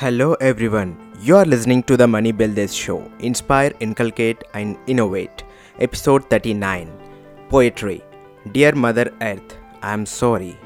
Hello 0.00 0.34
everyone, 0.34 0.90
you 1.20 1.34
are 1.34 1.44
listening 1.44 1.82
to 1.82 1.96
the 1.96 2.06
Money 2.06 2.30
Builders 2.30 2.72
Show 2.72 3.10
Inspire, 3.18 3.72
Inculcate, 3.80 4.44
and 4.54 4.76
Innovate, 4.86 5.42
Episode 5.80 6.30
39 6.30 6.88
Poetry 7.48 8.04
Dear 8.52 8.76
Mother 8.76 9.12
Earth, 9.20 9.56
I 9.82 9.92
am 9.92 10.06
sorry. 10.06 10.56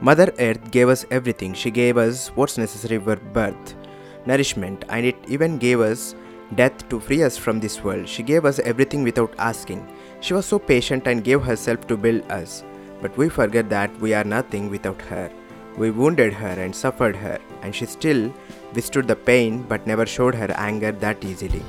Mother 0.00 0.32
Earth 0.38 0.70
gave 0.70 0.88
us 0.88 1.04
everything. 1.10 1.52
She 1.52 1.72
gave 1.72 1.96
us 1.96 2.28
what's 2.36 2.58
necessary 2.58 3.00
for 3.00 3.16
birth, 3.16 3.74
nourishment, 4.24 4.84
and 4.88 5.04
it 5.04 5.16
even 5.26 5.58
gave 5.58 5.80
us 5.80 6.14
death 6.54 6.88
to 6.88 7.00
free 7.00 7.24
us 7.24 7.36
from 7.36 7.58
this 7.58 7.82
world. 7.82 8.08
She 8.08 8.22
gave 8.22 8.44
us 8.44 8.60
everything 8.60 9.02
without 9.02 9.34
asking. 9.36 9.84
She 10.20 10.32
was 10.32 10.46
so 10.46 10.60
patient 10.60 11.08
and 11.08 11.24
gave 11.24 11.42
herself 11.42 11.88
to 11.88 11.96
build 11.96 12.22
us. 12.30 12.62
But 13.02 13.16
we 13.16 13.30
forget 13.30 13.68
that 13.70 13.90
we 14.00 14.14
are 14.14 14.22
nothing 14.22 14.70
without 14.70 15.02
her. 15.02 15.28
We 15.76 15.90
wounded 15.90 16.32
her 16.32 16.48
and 16.64 16.74
suffered 16.74 17.16
her, 17.16 17.38
and 17.62 17.74
she 17.74 17.86
still 17.86 18.32
withstood 18.74 19.08
the 19.08 19.16
pain 19.16 19.62
but 19.62 19.86
never 19.86 20.06
showed 20.06 20.34
her 20.34 20.50
anger 20.52 20.92
that 20.92 21.24
easily. 21.24 21.62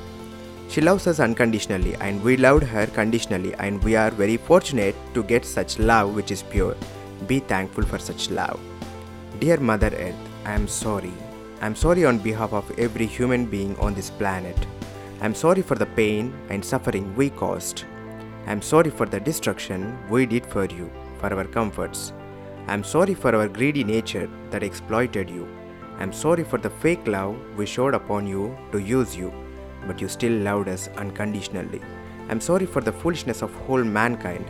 She 0.68 0.80
loves 0.80 1.06
us 1.06 1.20
unconditionally, 1.20 1.94
and 1.96 2.22
we 2.22 2.36
loved 2.36 2.64
her 2.64 2.86
conditionally, 2.86 3.54
and 3.54 3.82
we 3.82 3.96
are 3.96 4.10
very 4.10 4.36
fortunate 4.36 4.96
to 5.14 5.22
get 5.22 5.44
such 5.44 5.78
love 5.78 6.14
which 6.14 6.30
is 6.30 6.42
pure. 6.42 6.76
Be 7.26 7.40
thankful 7.40 7.84
for 7.84 7.98
such 7.98 8.30
love. 8.30 8.60
Dear 9.40 9.58
Mother 9.58 9.92
Earth, 9.96 10.14
I 10.44 10.52
am 10.52 10.68
sorry. 10.68 11.12
I 11.60 11.66
am 11.66 11.74
sorry 11.74 12.04
on 12.04 12.18
behalf 12.18 12.52
of 12.52 12.78
every 12.78 13.06
human 13.06 13.46
being 13.46 13.76
on 13.78 13.94
this 13.94 14.10
planet. 14.10 14.56
I 15.20 15.26
am 15.26 15.34
sorry 15.34 15.62
for 15.62 15.74
the 15.74 15.86
pain 15.86 16.32
and 16.48 16.64
suffering 16.64 17.14
we 17.16 17.30
caused. 17.30 17.84
I 18.46 18.52
am 18.52 18.62
sorry 18.62 18.90
for 18.90 19.06
the 19.06 19.20
destruction 19.20 19.98
we 20.08 20.26
did 20.26 20.46
for 20.46 20.64
you, 20.64 20.90
for 21.18 21.32
our 21.34 21.44
comforts. 21.44 22.12
I 22.68 22.74
am 22.74 22.84
sorry 22.84 23.14
for 23.14 23.34
our 23.34 23.48
greedy 23.48 23.82
nature 23.82 24.28
that 24.50 24.62
exploited 24.62 25.30
you. 25.30 25.48
I 25.98 26.02
am 26.02 26.12
sorry 26.12 26.44
for 26.44 26.58
the 26.58 26.68
fake 26.68 27.06
love 27.06 27.34
we 27.56 27.64
showed 27.64 27.94
upon 27.94 28.26
you 28.26 28.58
to 28.72 28.78
use 28.78 29.16
you, 29.16 29.32
but 29.86 30.02
you 30.02 30.08
still 30.08 30.34
loved 30.42 30.68
us 30.68 30.88
unconditionally. 30.98 31.80
I 32.28 32.32
am 32.32 32.42
sorry 32.42 32.66
for 32.66 32.82
the 32.82 32.92
foolishness 32.92 33.40
of 33.40 33.54
whole 33.54 33.82
mankind. 33.82 34.44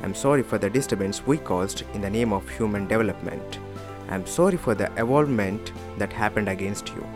I 0.00 0.04
am 0.04 0.12
sorry 0.12 0.42
for 0.42 0.58
the 0.58 0.68
disturbance 0.68 1.24
we 1.24 1.38
caused 1.38 1.84
in 1.94 2.00
the 2.00 2.10
name 2.10 2.32
of 2.32 2.48
human 2.48 2.88
development. 2.88 3.60
I 4.08 4.16
am 4.16 4.26
sorry 4.26 4.56
for 4.56 4.74
the 4.74 4.90
evolvement 5.00 5.70
that 5.98 6.12
happened 6.12 6.48
against 6.48 6.88
you. 6.88 7.06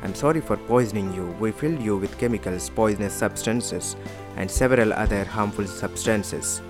I 0.00 0.06
am 0.06 0.14
sorry 0.14 0.40
for 0.40 0.56
poisoning 0.56 1.12
you. 1.12 1.26
We 1.38 1.52
filled 1.52 1.82
you 1.82 1.98
with 1.98 2.16
chemicals, 2.16 2.70
poisonous 2.70 3.12
substances, 3.12 3.94
and 4.36 4.50
several 4.50 4.94
other 4.94 5.24
harmful 5.24 5.66
substances. 5.66 6.62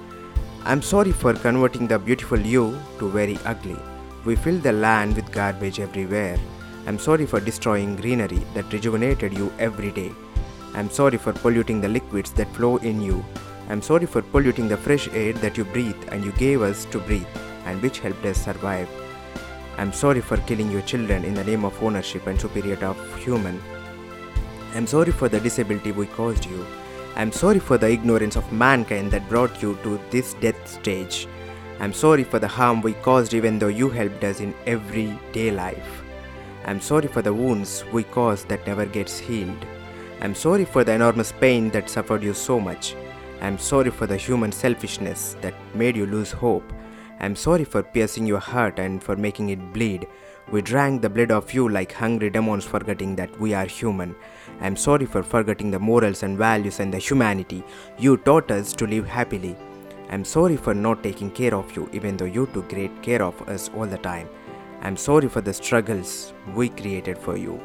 I'm 0.64 0.80
sorry 0.80 1.10
for 1.10 1.34
converting 1.34 1.88
the 1.88 1.98
beautiful 1.98 2.38
you 2.38 2.78
to 3.00 3.10
very 3.10 3.36
ugly. 3.44 3.76
We 4.24 4.36
filled 4.36 4.62
the 4.62 4.70
land 4.70 5.16
with 5.16 5.32
garbage 5.32 5.80
everywhere. 5.80 6.38
I'm 6.86 7.00
sorry 7.00 7.26
for 7.26 7.40
destroying 7.40 7.96
greenery 7.96 8.40
that 8.54 8.72
rejuvenated 8.72 9.36
you 9.36 9.52
every 9.58 9.90
day. 9.90 10.12
I'm 10.74 10.88
sorry 10.88 11.18
for 11.18 11.32
polluting 11.32 11.80
the 11.80 11.88
liquids 11.88 12.30
that 12.34 12.54
flow 12.54 12.76
in 12.76 13.00
you. 13.00 13.24
I'm 13.68 13.82
sorry 13.82 14.06
for 14.06 14.22
polluting 14.22 14.68
the 14.68 14.76
fresh 14.76 15.08
air 15.08 15.32
that 15.32 15.56
you 15.56 15.64
breathe 15.64 16.00
and 16.12 16.24
you 16.24 16.30
gave 16.32 16.62
us 16.62 16.84
to 16.92 17.00
breathe 17.00 17.26
and 17.64 17.82
which 17.82 17.98
helped 17.98 18.24
us 18.24 18.44
survive. 18.44 18.88
I'm 19.78 19.92
sorry 19.92 20.20
for 20.20 20.36
killing 20.36 20.70
your 20.70 20.82
children 20.82 21.24
in 21.24 21.34
the 21.34 21.42
name 21.42 21.64
of 21.64 21.82
ownership 21.82 22.28
and 22.28 22.40
superiority 22.40 22.84
of 22.84 23.16
human. 23.16 23.60
I'm 24.76 24.86
sorry 24.86 25.10
for 25.10 25.28
the 25.28 25.40
disability 25.40 25.90
we 25.90 26.06
caused 26.06 26.46
you. 26.46 26.64
I'm 27.14 27.30
sorry 27.30 27.58
for 27.58 27.76
the 27.76 27.90
ignorance 27.90 28.36
of 28.36 28.50
mankind 28.52 29.10
that 29.10 29.28
brought 29.28 29.60
you 29.60 29.78
to 29.82 30.00
this 30.10 30.32
death 30.34 30.66
stage. 30.66 31.28
I'm 31.78 31.92
sorry 31.92 32.24
for 32.24 32.38
the 32.38 32.48
harm 32.48 32.80
we 32.80 32.94
caused 32.94 33.34
even 33.34 33.58
though 33.58 33.68
you 33.68 33.90
helped 33.90 34.24
us 34.24 34.40
in 34.40 34.54
everyday 34.66 35.50
life. 35.50 36.02
I'm 36.64 36.80
sorry 36.80 37.08
for 37.08 37.20
the 37.20 37.34
wounds 37.34 37.84
we 37.92 38.04
caused 38.04 38.48
that 38.48 38.66
never 38.66 38.86
gets 38.86 39.18
healed. 39.18 39.66
I'm 40.22 40.34
sorry 40.34 40.64
for 40.64 40.84
the 40.84 40.92
enormous 40.92 41.32
pain 41.32 41.68
that 41.70 41.90
suffered 41.90 42.22
you 42.22 42.32
so 42.32 42.58
much. 42.58 42.94
I'm 43.42 43.58
sorry 43.58 43.90
for 43.90 44.06
the 44.06 44.16
human 44.16 44.52
selfishness 44.52 45.36
that 45.42 45.54
made 45.74 45.96
you 45.96 46.06
lose 46.06 46.32
hope. 46.32 46.72
I'm 47.20 47.36
sorry 47.36 47.64
for 47.64 47.82
piercing 47.82 48.26
your 48.26 48.38
heart 48.38 48.78
and 48.78 49.02
for 49.02 49.16
making 49.16 49.50
it 49.50 49.72
bleed. 49.74 50.06
We 50.52 50.60
drank 50.60 51.00
the 51.00 51.08
blood 51.08 51.30
of 51.30 51.54
you 51.54 51.66
like 51.66 51.92
hungry 51.92 52.28
demons, 52.28 52.66
forgetting 52.66 53.16
that 53.16 53.40
we 53.40 53.54
are 53.54 53.64
human. 53.64 54.14
I'm 54.60 54.76
sorry 54.76 55.06
for 55.06 55.22
forgetting 55.22 55.70
the 55.70 55.78
morals 55.78 56.22
and 56.22 56.36
values 56.36 56.78
and 56.78 56.92
the 56.92 56.98
humanity 56.98 57.64
you 57.98 58.18
taught 58.18 58.50
us 58.50 58.74
to 58.74 58.86
live 58.86 59.06
happily. 59.06 59.56
I'm 60.10 60.26
sorry 60.26 60.58
for 60.58 60.74
not 60.74 61.02
taking 61.02 61.30
care 61.30 61.54
of 61.54 61.74
you, 61.74 61.88
even 61.94 62.18
though 62.18 62.26
you 62.26 62.44
took 62.52 62.68
great 62.68 63.02
care 63.02 63.22
of 63.22 63.40
us 63.48 63.70
all 63.74 63.86
the 63.86 63.96
time. 63.96 64.28
I'm 64.82 64.98
sorry 64.98 65.26
for 65.26 65.40
the 65.40 65.54
struggles 65.54 66.34
we 66.54 66.68
created 66.68 67.16
for 67.16 67.38
you. 67.38 67.58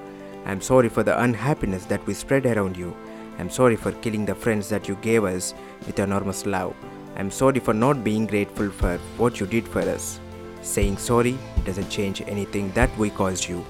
I'm 0.45 0.61
sorry 0.61 0.87
for 0.87 1.03
the 1.03 1.21
unhappiness 1.21 1.83
that 1.87 2.05
we 2.07 2.13
spread 2.13 2.45
around 2.45 2.77
you. 2.77 2.95
I'm 3.37 3.49
sorry 3.49 3.75
for 3.75 3.91
killing 3.91 4.25
the 4.25 4.33
friends 4.33 4.69
that 4.69 4.87
you 4.87 4.95
gave 5.01 5.25
us 5.25 5.53
with 5.85 5.99
enormous 5.99 6.45
love. 6.45 6.73
I'm 7.17 7.31
sorry 7.31 7.59
for 7.59 7.73
not 7.73 8.05
being 8.05 8.25
grateful 8.25 8.69
for 8.69 8.97
what 9.17 9.41
you 9.41 9.45
did 9.45 9.67
for 9.67 9.81
us. 9.81 10.21
Saying 10.62 10.97
sorry 10.97 11.38
doesn't 11.66 11.90
change 11.90 12.22
anything 12.22 12.72
that 12.72 12.95
we 12.97 13.09
caused 13.09 13.47
you. 13.47 13.66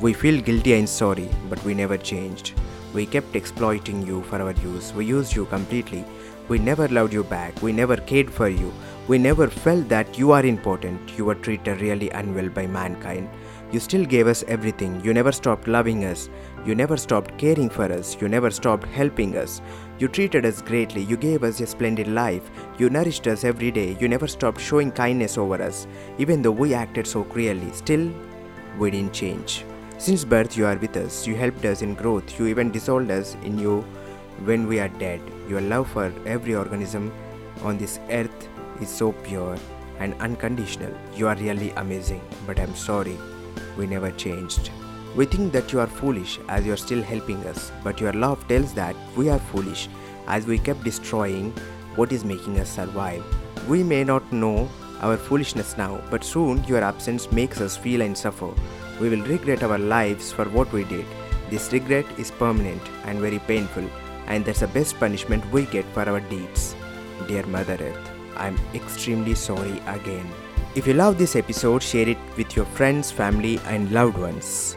We 0.00 0.12
feel 0.12 0.40
guilty 0.40 0.74
and 0.74 0.88
sorry, 0.88 1.28
but 1.48 1.62
we 1.64 1.74
never 1.74 1.96
changed. 1.96 2.54
We 2.92 3.06
kept 3.06 3.36
exploiting 3.36 4.06
you 4.06 4.22
for 4.24 4.42
our 4.42 4.52
use. 4.52 4.92
We 4.92 5.06
used 5.06 5.34
you 5.34 5.46
completely. 5.46 6.04
We 6.48 6.58
never 6.58 6.88
loved 6.88 7.12
you 7.12 7.24
back. 7.24 7.62
We 7.62 7.72
never 7.72 7.96
cared 7.96 8.30
for 8.30 8.48
you. 8.48 8.72
We 9.08 9.16
never 9.16 9.48
felt 9.48 9.88
that 9.88 10.18
you 10.18 10.32
are 10.32 10.44
important. 10.44 11.16
You 11.16 11.24
were 11.24 11.34
treated 11.34 11.80
really 11.80 12.10
unwell 12.10 12.50
by 12.50 12.66
mankind. 12.66 13.30
You 13.72 13.80
still 13.80 14.04
gave 14.04 14.26
us 14.26 14.44
everything. 14.46 15.00
You 15.02 15.14
never 15.14 15.32
stopped 15.32 15.66
loving 15.66 16.04
us. 16.04 16.28
You 16.66 16.74
never 16.74 16.98
stopped 16.98 17.38
caring 17.38 17.70
for 17.70 17.90
us. 17.90 18.20
You 18.20 18.28
never 18.28 18.50
stopped 18.50 18.86
helping 18.88 19.38
us. 19.38 19.62
You 19.98 20.08
treated 20.08 20.44
us 20.44 20.60
greatly. 20.60 21.02
You 21.02 21.16
gave 21.16 21.42
us 21.42 21.60
a 21.60 21.66
splendid 21.66 22.08
life. 22.08 22.50
You 22.78 22.90
nourished 22.90 23.26
us 23.26 23.44
every 23.44 23.70
day. 23.70 23.96
You 23.98 24.08
never 24.08 24.26
stopped 24.26 24.60
showing 24.60 24.92
kindness 24.92 25.38
over 25.38 25.62
us. 25.62 25.86
Even 26.18 26.42
though 26.42 26.50
we 26.50 26.74
acted 26.74 27.06
so 27.06 27.24
cruelly, 27.24 27.72
still, 27.72 28.12
we 28.78 28.90
didn't 28.90 29.14
change. 29.14 29.64
Since 30.02 30.24
birth, 30.24 30.56
you 30.56 30.66
are 30.66 30.74
with 30.74 30.96
us. 30.96 31.28
You 31.28 31.36
helped 31.36 31.64
us 31.64 31.80
in 31.80 31.94
growth. 31.94 32.36
You 32.36 32.46
even 32.46 32.72
dissolved 32.72 33.08
us 33.12 33.36
in 33.44 33.56
you 33.56 33.82
when 34.46 34.66
we 34.66 34.80
are 34.80 34.88
dead. 34.88 35.20
Your 35.48 35.60
love 35.60 35.88
for 35.92 36.12
every 36.26 36.56
organism 36.56 37.12
on 37.62 37.78
this 37.78 38.00
earth 38.10 38.48
is 38.80 38.88
so 38.88 39.12
pure 39.12 39.56
and 40.00 40.14
unconditional. 40.14 40.92
You 41.14 41.28
are 41.28 41.36
really 41.36 41.70
amazing, 41.84 42.20
but 42.48 42.58
I'm 42.58 42.74
sorry 42.74 43.16
we 43.76 43.86
never 43.86 44.10
changed. 44.10 44.72
We 45.14 45.24
think 45.24 45.52
that 45.52 45.72
you 45.72 45.78
are 45.78 45.86
foolish 45.86 46.40
as 46.48 46.66
you 46.66 46.72
are 46.72 46.84
still 46.88 47.00
helping 47.00 47.46
us, 47.46 47.70
but 47.84 48.00
your 48.00 48.12
love 48.12 48.44
tells 48.48 48.74
that 48.74 48.96
we 49.14 49.28
are 49.28 49.38
foolish 49.38 49.88
as 50.26 50.46
we 50.48 50.58
kept 50.58 50.82
destroying 50.82 51.52
what 51.94 52.10
is 52.10 52.24
making 52.24 52.58
us 52.58 52.70
survive. 52.70 53.24
We 53.68 53.84
may 53.84 54.02
not 54.02 54.32
know 54.32 54.68
our 55.00 55.16
foolishness 55.16 55.76
now, 55.78 56.00
but 56.10 56.24
soon 56.24 56.64
your 56.64 56.82
absence 56.82 57.30
makes 57.30 57.60
us 57.60 57.76
feel 57.76 58.00
and 58.02 58.18
suffer. 58.18 58.52
We 59.02 59.08
will 59.08 59.24
regret 59.24 59.64
our 59.64 59.78
lives 59.78 60.30
for 60.30 60.44
what 60.44 60.72
we 60.72 60.84
did. 60.84 61.04
This 61.50 61.72
regret 61.72 62.06
is 62.18 62.30
permanent 62.30 62.80
and 63.04 63.18
very 63.18 63.40
painful, 63.40 63.86
and 64.28 64.44
that's 64.44 64.60
the 64.60 64.68
best 64.68 65.00
punishment 65.00 65.44
we 65.50 65.62
get 65.66 65.84
for 65.86 66.08
our 66.08 66.20
deeds. 66.20 66.76
Dear 67.26 67.44
Mother 67.46 67.78
Earth, 67.80 68.10
I 68.36 68.46
am 68.46 68.58
extremely 68.74 69.34
sorry 69.34 69.80
again. 69.88 70.28
If 70.76 70.86
you 70.86 70.94
love 70.94 71.18
this 71.18 71.34
episode, 71.34 71.82
share 71.82 72.08
it 72.08 72.18
with 72.36 72.54
your 72.54 72.64
friends, 72.64 73.10
family, 73.10 73.58
and 73.66 73.90
loved 73.90 74.18
ones. 74.18 74.76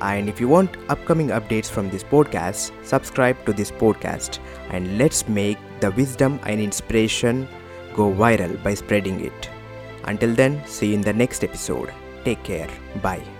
And 0.00 0.30
if 0.30 0.40
you 0.40 0.48
want 0.48 0.78
upcoming 0.88 1.28
updates 1.28 1.70
from 1.70 1.90
this 1.90 2.02
podcast, 2.02 2.72
subscribe 2.82 3.44
to 3.44 3.52
this 3.52 3.70
podcast 3.70 4.38
and 4.70 4.96
let's 4.96 5.28
make 5.28 5.58
the 5.80 5.90
wisdom 5.90 6.40
and 6.44 6.62
inspiration 6.62 7.46
go 7.94 8.10
viral 8.10 8.56
by 8.62 8.72
spreading 8.72 9.20
it. 9.20 9.50
Until 10.04 10.34
then, 10.34 10.66
see 10.66 10.88
you 10.88 10.94
in 10.94 11.02
the 11.02 11.12
next 11.12 11.44
episode. 11.44 11.92
Take 12.24 12.42
care. 12.42 12.70
Bye. 13.02 13.39